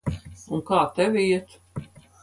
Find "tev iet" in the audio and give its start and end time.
0.97-1.57